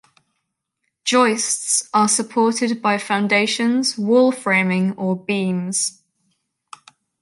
[1.05, 6.01] Joists are supported by foundations, wall framing, or beams.